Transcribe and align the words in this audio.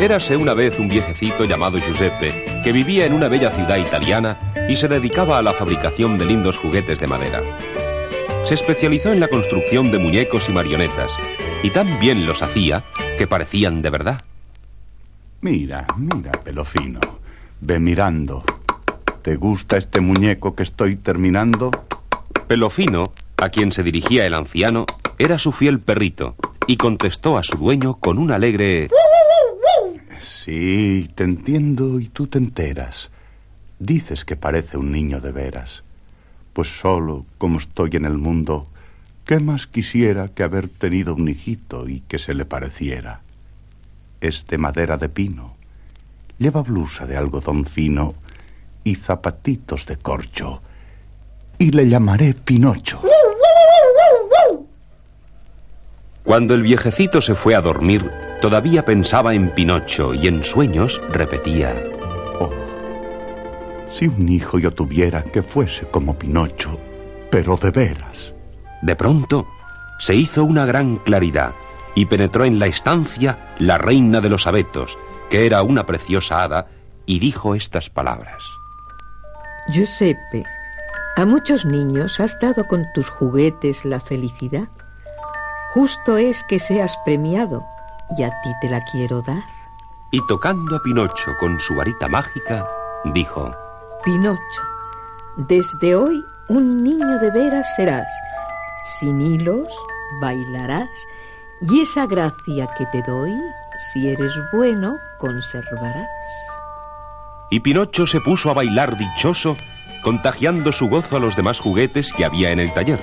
Érase 0.00 0.34
una 0.34 0.54
vez 0.54 0.78
un 0.78 0.88
viejecito 0.88 1.44
llamado 1.44 1.76
Giuseppe 1.76 2.62
que 2.64 2.72
vivía 2.72 3.04
en 3.04 3.12
una 3.12 3.28
bella 3.28 3.50
ciudad 3.50 3.76
italiana 3.76 4.54
y 4.66 4.74
se 4.76 4.88
dedicaba 4.88 5.36
a 5.36 5.42
la 5.42 5.52
fabricación 5.52 6.16
de 6.16 6.24
lindos 6.24 6.56
juguetes 6.56 7.00
de 7.00 7.06
madera. 7.06 7.42
Se 8.44 8.54
especializó 8.54 9.12
en 9.12 9.20
la 9.20 9.28
construcción 9.28 9.90
de 9.92 9.98
muñecos 9.98 10.48
y 10.48 10.52
marionetas 10.52 11.12
y 11.62 11.68
tan 11.68 12.00
bien 12.00 12.24
los 12.24 12.42
hacía 12.42 12.86
que 13.18 13.26
parecían 13.26 13.82
de 13.82 13.90
verdad. 13.90 14.22
Mira, 15.42 15.86
mira, 15.98 16.32
Pelofino. 16.32 17.00
Ve 17.60 17.78
mirando. 17.78 18.42
¿Te 19.20 19.36
gusta 19.36 19.76
este 19.76 20.00
muñeco 20.00 20.54
que 20.54 20.62
estoy 20.62 20.96
terminando? 20.96 21.70
Pelofino, 22.48 23.12
a 23.36 23.50
quien 23.50 23.70
se 23.70 23.82
dirigía 23.82 24.26
el 24.26 24.32
anciano, 24.32 24.86
era 25.18 25.38
su 25.38 25.52
fiel 25.52 25.78
perrito 25.78 26.36
y 26.66 26.78
contestó 26.78 27.36
a 27.36 27.42
su 27.42 27.58
dueño 27.58 27.98
con 27.98 28.16
un 28.16 28.32
alegre... 28.32 28.88
Sí, 30.44 31.10
te 31.16 31.24
entiendo 31.24 32.00
y 32.00 32.08
tú 32.08 32.26
te 32.26 32.38
enteras. 32.38 33.10
Dices 33.78 34.24
que 34.24 34.36
parece 34.36 34.78
un 34.78 34.90
niño 34.90 35.20
de 35.20 35.32
veras. 35.32 35.82
Pues 36.54 36.68
solo, 36.68 37.26
como 37.36 37.58
estoy 37.58 37.90
en 37.92 38.06
el 38.06 38.16
mundo, 38.16 38.66
¿qué 39.26 39.38
más 39.38 39.66
quisiera 39.66 40.28
que 40.28 40.42
haber 40.42 40.70
tenido 40.70 41.14
un 41.14 41.28
hijito 41.28 41.86
y 41.90 42.00
que 42.00 42.18
se 42.18 42.32
le 42.32 42.46
pareciera? 42.46 43.20
Es 44.22 44.46
de 44.46 44.56
madera 44.56 44.96
de 44.96 45.10
pino, 45.10 45.56
lleva 46.38 46.62
blusa 46.62 47.06
de 47.06 47.18
algodón 47.18 47.66
fino 47.66 48.14
y 48.82 48.94
zapatitos 48.94 49.84
de 49.84 49.96
corcho, 49.96 50.62
y 51.58 51.70
le 51.70 51.86
llamaré 51.86 52.32
Pinocho. 52.32 53.02
Cuando 56.30 56.54
el 56.54 56.62
viejecito 56.62 57.20
se 57.20 57.34
fue 57.34 57.56
a 57.56 57.60
dormir, 57.60 58.08
todavía 58.40 58.84
pensaba 58.84 59.34
en 59.34 59.50
Pinocho 59.50 60.14
y 60.14 60.28
en 60.28 60.44
sueños 60.44 61.02
repetía... 61.10 61.74
Oh, 62.38 62.50
si 63.92 64.06
un 64.06 64.28
hijo 64.28 64.60
yo 64.60 64.70
tuviera 64.70 65.24
que 65.24 65.42
fuese 65.42 65.86
como 65.86 66.16
Pinocho, 66.16 66.78
pero 67.32 67.56
de 67.56 67.72
veras. 67.72 68.32
De 68.80 68.94
pronto 68.94 69.48
se 69.98 70.14
hizo 70.14 70.44
una 70.44 70.64
gran 70.66 70.98
claridad 70.98 71.50
y 71.96 72.06
penetró 72.06 72.44
en 72.44 72.60
la 72.60 72.68
estancia 72.68 73.56
la 73.58 73.76
reina 73.76 74.20
de 74.20 74.28
los 74.28 74.46
abetos, 74.46 74.96
que 75.30 75.46
era 75.46 75.64
una 75.64 75.84
preciosa 75.84 76.44
hada, 76.44 76.68
y 77.06 77.18
dijo 77.18 77.56
estas 77.56 77.90
palabras. 77.90 78.44
Giuseppe, 79.72 80.44
a 81.16 81.24
muchos 81.24 81.64
niños 81.64 82.20
has 82.20 82.38
dado 82.38 82.62
con 82.68 82.86
tus 82.94 83.08
juguetes 83.08 83.84
la 83.84 83.98
felicidad. 83.98 84.68
Justo 85.74 86.16
es 86.16 86.42
que 86.44 86.58
seas 86.58 86.98
premiado 87.04 87.64
y 88.16 88.24
a 88.24 88.30
ti 88.42 88.50
te 88.60 88.68
la 88.68 88.82
quiero 88.84 89.22
dar. 89.22 89.44
Y 90.10 90.18
tocando 90.26 90.76
a 90.76 90.82
Pinocho 90.82 91.36
con 91.38 91.60
su 91.60 91.76
varita 91.76 92.08
mágica, 92.08 92.66
dijo, 93.14 93.54
Pinocho, 94.04 94.62
desde 95.36 95.94
hoy 95.94 96.24
un 96.48 96.82
niño 96.82 97.18
de 97.20 97.30
veras 97.30 97.66
serás. 97.76 98.08
Sin 98.98 99.20
hilos 99.20 99.68
bailarás 100.20 100.88
y 101.60 101.80
esa 101.80 102.06
gracia 102.06 102.68
que 102.76 102.86
te 102.86 103.02
doy, 103.02 103.32
si 103.92 104.08
eres 104.08 104.32
bueno, 104.52 104.96
conservarás. 105.18 106.08
Y 107.50 107.60
Pinocho 107.60 108.06
se 108.06 108.20
puso 108.20 108.50
a 108.50 108.54
bailar 108.54 108.96
dichoso, 108.96 109.56
contagiando 110.02 110.72
su 110.72 110.88
gozo 110.88 111.18
a 111.18 111.20
los 111.20 111.36
demás 111.36 111.60
juguetes 111.60 112.12
que 112.12 112.24
había 112.24 112.50
en 112.50 112.58
el 112.58 112.72
taller. 112.72 113.00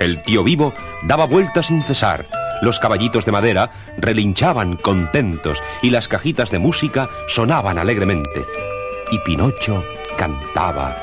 El 0.00 0.22
tío 0.22 0.44
vivo 0.44 0.74
daba 1.04 1.24
vueltas 1.24 1.66
sin 1.66 1.80
cesar, 1.80 2.26
los 2.62 2.78
caballitos 2.78 3.24
de 3.24 3.32
madera 3.32 3.70
relinchaban 3.98 4.76
contentos 4.76 5.62
y 5.82 5.90
las 5.90 6.08
cajitas 6.08 6.50
de 6.50 6.58
música 6.58 7.08
sonaban 7.28 7.78
alegremente. 7.78 8.44
Y 9.10 9.18
Pinocho 9.20 9.84
cantaba. 10.16 10.96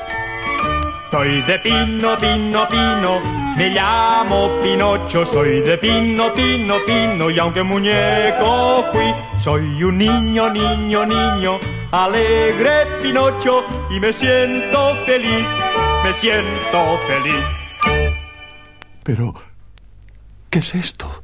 Soy 1.10 1.42
de 1.42 1.58
pino, 1.60 2.18
pino, 2.18 2.68
pino, 2.68 3.20
me 3.56 3.70
llamo 3.70 4.50
Pinocho, 4.60 5.24
soy 5.24 5.60
de 5.60 5.78
pino, 5.78 6.34
pino, 6.34 6.78
pino, 6.84 7.30
y 7.30 7.38
aunque 7.38 7.62
muñeco 7.62 8.84
fui, 8.92 9.14
soy 9.40 9.84
un 9.84 9.98
niño, 9.98 10.50
niño, 10.50 11.06
niño, 11.06 11.60
alegre 11.92 12.86
Pinocho, 13.00 13.64
y 13.90 14.00
me 14.00 14.12
siento 14.12 14.96
feliz, 15.06 15.46
me 16.02 16.12
siento 16.14 16.98
feliz. 17.06 17.63
Pero, 19.04 19.34
¿qué 20.50 20.58
es 20.58 20.74
esto? 20.74 21.22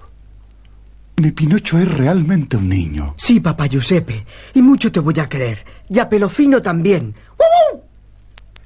Mi 1.16 1.32
Pinocho 1.32 1.78
es 1.78 1.88
realmente 1.92 2.56
un 2.56 2.68
niño. 2.68 3.14
Sí, 3.16 3.40
papá 3.40 3.66
Giuseppe, 3.66 4.24
y 4.54 4.62
mucho 4.62 4.92
te 4.92 5.00
voy 5.00 5.18
a 5.18 5.28
querer. 5.28 5.64
Y 5.88 5.98
a 5.98 6.08
Pelofino 6.08 6.62
también. 6.62 7.14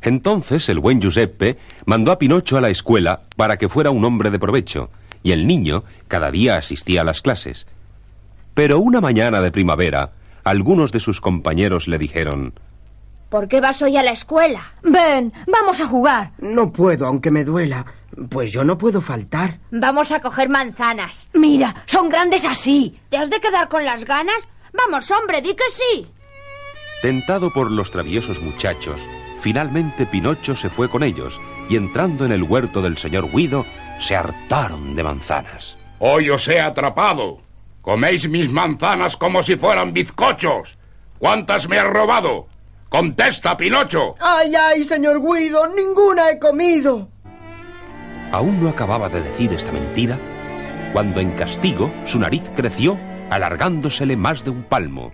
Entonces 0.03 0.69
el 0.69 0.81
buen 0.81 1.01
Giuseppe 1.01 1.57
mandó 1.87 2.13
a 2.13 2.19
Pinocho 2.19 2.59
a 2.59 2.61
la 2.61 2.69
escuela 2.69 3.23
para 3.37 3.57
que 3.57 3.71
fuera 3.71 3.91
un 3.91 4.05
hombre 4.05 4.31
de 4.31 4.39
provecho, 4.39 4.91
y 5.23 5.33
el 5.33 5.47
niño 5.47 5.85
cada 6.09 6.31
día 6.31 6.59
asistía 6.59 7.01
a 7.01 7.05
las 7.05 7.23
clases. 7.23 7.67
Pero 8.53 8.79
una 8.81 9.01
mañana 9.01 9.41
de 9.41 9.51
primavera, 9.51 10.13
algunos 10.45 10.93
de 10.93 11.01
sus 11.01 11.21
compañeros 11.21 11.89
le 11.89 11.99
dijeron 11.99 12.53
¿Por 13.29 13.49
qué 13.49 13.61
vas 13.61 13.83
hoy 13.83 13.97
a 13.97 14.03
la 14.03 14.13
escuela? 14.13 14.61
Ven, 14.83 15.33
vamos 15.47 15.81
a 15.81 15.87
jugar. 15.87 16.31
No 16.39 16.73
puedo, 16.73 17.07
aunque 17.07 17.31
me 17.31 17.45
duela. 17.45 17.85
Pues 18.31 18.53
yo 18.53 18.63
no 18.63 18.79
puedo 18.79 19.01
faltar. 19.01 19.59
Vamos 19.73 20.13
a 20.13 20.21
coger 20.21 20.49
manzanas. 20.49 21.29
Mira, 21.33 21.75
son 21.87 22.09
grandes 22.09 22.45
así. 22.45 23.01
¿Te 23.11 23.17
has 23.17 23.31
de 23.31 23.41
quedar 23.41 23.69
con 23.69 23.85
las 23.85 24.05
ganas? 24.05 24.49
Vamos, 24.73 25.11
hombre, 25.11 25.43
di 25.43 25.55
que 25.55 25.69
sí. 25.73 26.07
Tentado 27.03 27.51
por 27.53 27.71
los 27.71 27.91
traviesos 27.91 28.41
muchachos, 28.41 29.01
finalmente 29.41 30.07
Pinocho 30.07 30.55
se 30.57 30.71
fue 30.71 30.89
con 30.89 31.03
ellos 31.03 31.39
y 31.69 31.77
entrando 31.77 32.25
en 32.25 32.33
el 32.33 32.43
huerto 32.45 32.83
del 32.83 32.99
señor 32.99 33.31
Guido, 33.31 33.67
se 34.01 34.17
hartaron 34.17 34.95
de 34.95 35.03
manzanas. 35.03 35.77
Hoy 35.99 36.31
os 36.31 36.47
he 36.49 36.61
atrapado. 36.61 37.39
Coméis 37.83 38.29
mis 38.29 38.49
manzanas 38.51 39.17
como 39.17 39.43
si 39.43 39.57
fueran 39.57 39.93
bizcochos. 39.93 40.79
¿Cuántas 41.19 41.69
me 41.69 41.79
has 41.79 41.87
robado? 41.89 42.47
Contesta, 42.89 43.57
Pinocho. 43.57 44.15
Ay, 44.21 44.55
ay, 44.55 44.85
señor 44.85 45.21
Guido, 45.21 45.67
ninguna 45.75 46.31
he 46.31 46.39
comido. 46.39 47.09
Aún 48.33 48.63
no 48.63 48.69
acababa 48.69 49.09
de 49.09 49.23
decir 49.23 49.53
esta 49.53 49.73
mentira 49.73 50.19
cuando 50.93 51.21
en 51.21 51.33
castigo 51.33 51.93
su 52.07 52.19
nariz 52.21 52.43
creció 52.55 52.97
alargándosele 53.31 54.17
más 54.17 54.45
de 54.45 54.51
un 54.51 54.63
palmo. 54.65 55.13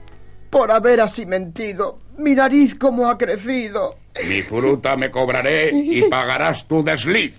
Por 0.51 0.71
haber 0.71 1.01
así 1.01 1.27
mentido, 1.27 2.01
mi 2.19 2.35
nariz 2.35 2.75
como 2.75 3.09
ha 3.09 3.17
crecido. 3.17 3.97
Mi 4.27 4.43
fruta 4.43 4.97
me 4.97 5.11
cobraré 5.11 5.71
y 5.73 6.03
pagarás 6.11 6.67
tu 6.67 6.83
desliz. 6.83 7.39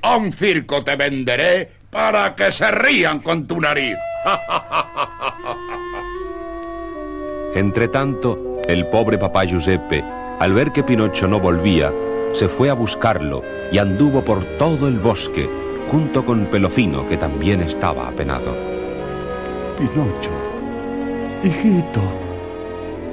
A 0.00 0.16
un 0.16 0.32
circo 0.32 0.82
te 0.82 0.96
venderé 0.96 1.70
para 1.90 2.34
que 2.34 2.50
se 2.50 2.70
rían 2.70 3.20
con 3.20 3.46
tu 3.46 3.60
nariz. 3.60 3.96
Entre 7.54 7.88
tanto, 7.88 8.51
el 8.68 8.86
pobre 8.86 9.18
papá 9.18 9.44
Giuseppe, 9.44 10.04
al 10.38 10.52
ver 10.52 10.72
que 10.72 10.82
Pinocho 10.82 11.28
no 11.28 11.40
volvía, 11.40 11.92
se 12.32 12.48
fue 12.48 12.70
a 12.70 12.74
buscarlo 12.74 13.42
y 13.70 13.78
anduvo 13.78 14.22
por 14.22 14.44
todo 14.58 14.88
el 14.88 14.98
bosque, 14.98 15.48
junto 15.90 16.24
con 16.24 16.46
Pelofino, 16.46 17.06
que 17.06 17.16
también 17.16 17.60
estaba 17.60 18.08
apenado. 18.08 18.54
Pinocho, 19.78 20.30
hijito, 21.44 22.00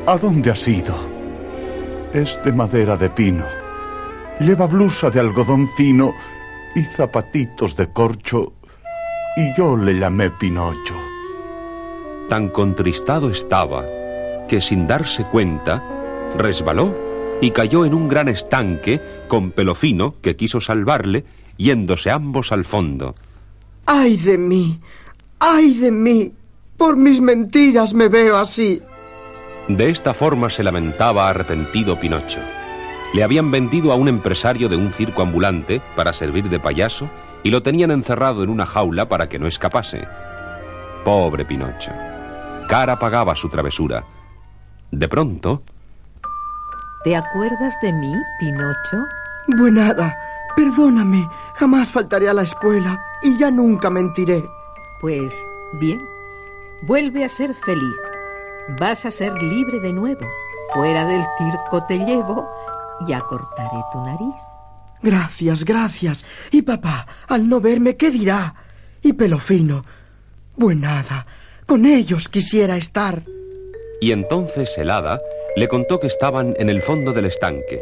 ¿a 0.05 0.17
dónde 0.17 0.51
has 0.51 0.67
ido? 0.67 0.95
Es 2.13 2.39
de 2.43 2.51
madera 2.51 2.95
de 2.97 3.09
pino. 3.09 3.45
Lleva 4.39 4.67
blusa 4.67 5.09
de 5.09 5.19
algodón 5.19 5.67
fino 5.75 6.13
y 6.75 6.83
zapatitos 6.83 7.75
de 7.75 7.91
corcho, 7.91 8.53
y 9.35 9.53
yo 9.57 9.75
le 9.75 9.99
llamé 9.99 10.29
Pinocho. 10.31 10.95
Tan 12.29 12.49
contristado 12.49 13.29
estaba 13.31 13.83
que 14.49 14.59
sin 14.59 14.87
darse 14.87 15.23
cuenta 15.23 15.81
resbaló 16.37 16.93
y 17.39 17.51
cayó 17.51 17.85
en 17.85 17.93
un 17.93 18.09
gran 18.09 18.27
estanque 18.27 18.99
con 19.29 19.51
Pelofino, 19.51 20.15
que 20.21 20.35
quiso 20.35 20.59
salvarle, 20.59 21.23
yéndose 21.57 22.11
ambos 22.11 22.51
al 22.51 22.65
fondo. 22.65 23.15
¡Ay 23.85 24.17
de 24.17 24.37
mí! 24.37 24.79
¡Ay 25.39 25.73
de 25.75 25.91
mí! 25.91 26.33
Por 26.75 26.97
mis 26.97 27.21
mentiras 27.21 27.93
me 27.93 28.09
veo 28.09 28.37
así. 28.37 28.81
De 29.69 29.89
esta 29.89 30.13
forma 30.13 30.49
se 30.49 30.63
lamentaba 30.63 31.29
arrepentido 31.29 31.99
Pinocho. 31.99 32.39
Le 33.13 33.23
habían 33.23 33.51
vendido 33.51 33.91
a 33.91 33.95
un 33.95 34.07
empresario 34.07 34.69
de 34.69 34.75
un 34.75 34.91
circo 34.91 35.21
ambulante 35.21 35.81
para 35.95 36.13
servir 36.13 36.49
de 36.49 36.59
payaso 36.59 37.09
y 37.43 37.51
lo 37.51 37.63
tenían 37.63 37.91
encerrado 37.91 38.43
en 38.43 38.49
una 38.49 38.65
jaula 38.65 39.07
para 39.07 39.29
que 39.29 39.39
no 39.39 39.47
escapase. 39.47 40.07
Pobre 41.03 41.45
Pinocho. 41.45 41.91
Cara 42.67 42.99
pagaba 42.99 43.35
su 43.35 43.49
travesura. 43.49 44.05
De 44.91 45.07
pronto, 45.07 45.63
¿Te 47.03 47.15
acuerdas 47.15 47.73
de 47.81 47.93
mí, 47.93 48.13
Pinocho? 48.39 49.07
Buenada, 49.47 50.17
perdóname. 50.55 51.27
Jamás 51.55 51.91
faltaré 51.91 52.27
a 52.29 52.33
la 52.33 52.43
escuela 52.43 52.99
y 53.23 53.37
ya 53.37 53.49
nunca 53.49 53.89
mentiré. 53.89 54.43
Pues 54.99 55.33
bien, 55.79 56.01
vuelve 56.81 57.23
a 57.23 57.29
ser 57.29 57.53
feliz. 57.65 57.95
vas 58.79 59.05
a 59.05 59.11
ser 59.11 59.31
libre 59.41 59.79
de 59.79 59.93
nuevo. 59.93 60.25
Fuera 60.73 61.05
del 61.05 61.23
circo 61.37 61.83
te 61.85 61.97
llevo 61.99 62.47
y 63.07 63.13
acortaré 63.13 63.81
tu 63.93 64.03
nariz. 64.03 64.35
Gracias, 65.01 65.63
gracias. 65.63 66.25
Y 66.51 66.63
papá, 66.63 67.07
al 67.29 67.47
no 67.47 67.61
verme, 67.61 67.95
¿qué 67.95 68.11
dirá? 68.11 68.53
Y 69.01 69.13
Pelofino. 69.13 69.83
Buenada, 70.57 71.25
con 71.65 71.85
ellos 71.85 72.27
quisiera 72.27 72.75
estar. 72.75 73.23
Y 73.99 74.11
entonces 74.11 74.77
el 74.77 74.89
hada 74.89 75.21
le 75.55 75.67
contó 75.67 75.99
que 75.99 76.07
estaban 76.07 76.53
en 76.57 76.69
el 76.69 76.81
fondo 76.81 77.11
del 77.11 77.25
estanque, 77.25 77.81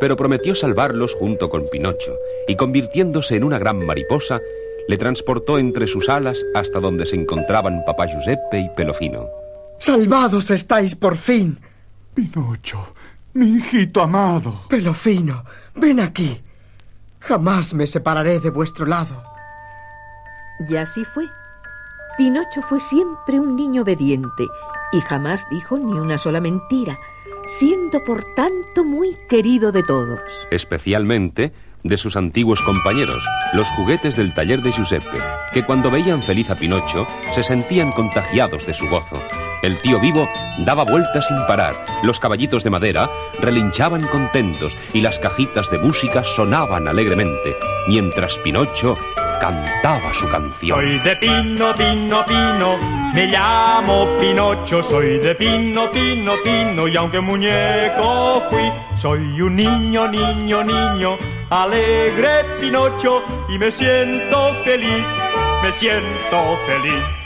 pero 0.00 0.16
prometió 0.16 0.54
salvarlos 0.54 1.14
junto 1.14 1.50
con 1.50 1.68
Pinocho, 1.68 2.16
y 2.46 2.56
convirtiéndose 2.56 3.36
en 3.36 3.44
una 3.44 3.58
gran 3.58 3.84
mariposa, 3.84 4.40
le 4.88 4.96
transportó 4.96 5.58
entre 5.58 5.86
sus 5.86 6.08
alas 6.08 6.42
hasta 6.54 6.80
donde 6.80 7.04
se 7.04 7.16
encontraban 7.16 7.84
papá 7.84 8.06
Giuseppe 8.06 8.60
y 8.60 8.68
Pelofino. 8.70 9.28
Salvados 9.78 10.50
estáis 10.50 10.94
por 10.94 11.16
fin. 11.16 11.58
Pinocho, 12.14 12.94
mi 13.34 13.58
hijito 13.58 14.00
amado. 14.00 14.62
Pelofino, 14.68 15.44
ven 15.74 16.00
aquí. 16.00 16.40
Jamás 17.20 17.74
me 17.74 17.86
separaré 17.86 18.40
de 18.40 18.50
vuestro 18.50 18.86
lado. 18.86 19.22
Y 20.68 20.76
así 20.76 21.04
fue. 21.04 21.24
Pinocho 22.16 22.62
fue 22.62 22.80
siempre 22.80 23.38
un 23.38 23.54
niño 23.54 23.82
obediente 23.82 24.44
y 24.92 25.00
jamás 25.00 25.46
dijo 25.50 25.78
ni 25.78 25.98
una 25.98 26.18
sola 26.18 26.40
mentira, 26.40 26.98
siendo 27.46 28.02
por 28.04 28.24
tanto 28.34 28.84
muy 28.84 29.16
querido 29.28 29.72
de 29.72 29.82
todos. 29.82 30.20
Especialmente 30.50 31.52
de 31.84 31.96
sus 31.96 32.16
antiguos 32.16 32.60
compañeros, 32.62 33.24
los 33.54 33.68
juguetes 33.70 34.16
del 34.16 34.34
taller 34.34 34.62
de 34.62 34.72
Giuseppe, 34.72 35.18
que 35.52 35.64
cuando 35.64 35.90
veían 35.90 36.22
feliz 36.22 36.50
a 36.50 36.56
Pinocho 36.56 37.06
se 37.34 37.42
sentían 37.42 37.92
contagiados 37.92 38.66
de 38.66 38.74
su 38.74 38.88
gozo. 38.88 39.22
El 39.62 39.78
tío 39.78 39.98
vivo 40.00 40.28
daba 40.64 40.84
vueltas 40.84 41.26
sin 41.26 41.36
parar, 41.46 41.74
los 42.02 42.20
caballitos 42.20 42.64
de 42.64 42.70
madera 42.70 43.10
relinchaban 43.40 44.06
contentos 44.08 44.76
y 44.92 45.00
las 45.00 45.18
cajitas 45.18 45.70
de 45.70 45.78
música 45.78 46.22
sonaban 46.24 46.86
alegremente, 46.86 47.56
mientras 47.88 48.36
Pinocho 48.38 48.94
cantaba 49.38 50.12
su 50.14 50.28
canción. 50.28 50.80
Soy 50.80 50.98
de 51.00 51.16
Pino, 51.16 51.74
Pino, 51.74 52.24
Pino, 52.26 52.78
me 53.14 53.26
llamo 53.26 54.06
Pinocho, 54.18 54.82
soy 54.82 55.18
de 55.18 55.34
Pino, 55.34 55.90
Pino, 55.90 56.34
Pino, 56.44 56.88
y 56.88 56.96
aunque 56.96 57.20
muñeco 57.20 58.44
fui, 58.50 58.72
soy 58.96 59.40
un 59.40 59.56
niño, 59.56 60.08
niño, 60.08 60.64
niño, 60.64 61.18
alegre 61.50 62.44
Pinocho, 62.60 63.22
y 63.48 63.58
me 63.58 63.70
siento 63.70 64.54
feliz, 64.64 65.04
me 65.62 65.72
siento 65.72 66.58
feliz. 66.66 67.17